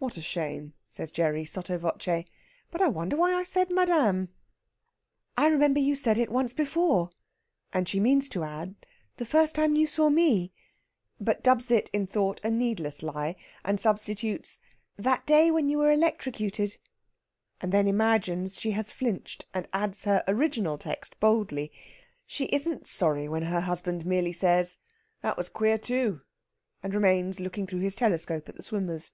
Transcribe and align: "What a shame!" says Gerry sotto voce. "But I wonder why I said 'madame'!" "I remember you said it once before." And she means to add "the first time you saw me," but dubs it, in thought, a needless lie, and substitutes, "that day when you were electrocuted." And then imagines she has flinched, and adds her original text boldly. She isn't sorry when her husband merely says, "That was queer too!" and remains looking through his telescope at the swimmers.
"What 0.00 0.18
a 0.18 0.20
shame!" 0.20 0.74
says 0.90 1.10
Gerry 1.10 1.46
sotto 1.46 1.78
voce. 1.78 2.26
"But 2.70 2.82
I 2.82 2.88
wonder 2.88 3.16
why 3.16 3.32
I 3.32 3.42
said 3.42 3.70
'madame'!" 3.70 4.28
"I 5.34 5.46
remember 5.46 5.80
you 5.80 5.96
said 5.96 6.18
it 6.18 6.30
once 6.30 6.52
before." 6.52 7.08
And 7.72 7.88
she 7.88 7.98
means 8.00 8.28
to 8.28 8.44
add 8.44 8.74
"the 9.16 9.24
first 9.24 9.54
time 9.54 9.74
you 9.76 9.86
saw 9.86 10.10
me," 10.10 10.52
but 11.18 11.42
dubs 11.42 11.70
it, 11.70 11.88
in 11.94 12.06
thought, 12.06 12.38
a 12.44 12.50
needless 12.50 13.02
lie, 13.02 13.34
and 13.64 13.80
substitutes, 13.80 14.60
"that 14.98 15.24
day 15.26 15.50
when 15.50 15.70
you 15.70 15.78
were 15.78 15.90
electrocuted." 15.90 16.76
And 17.62 17.72
then 17.72 17.88
imagines 17.88 18.60
she 18.60 18.72
has 18.72 18.92
flinched, 18.92 19.46
and 19.54 19.66
adds 19.72 20.04
her 20.04 20.22
original 20.28 20.76
text 20.76 21.18
boldly. 21.18 21.72
She 22.26 22.44
isn't 22.52 22.86
sorry 22.86 23.26
when 23.26 23.44
her 23.44 23.62
husband 23.62 24.04
merely 24.04 24.34
says, 24.34 24.76
"That 25.22 25.38
was 25.38 25.48
queer 25.48 25.78
too!" 25.78 26.20
and 26.82 26.94
remains 26.94 27.40
looking 27.40 27.66
through 27.66 27.80
his 27.80 27.94
telescope 27.94 28.50
at 28.50 28.56
the 28.56 28.62
swimmers. 28.62 29.10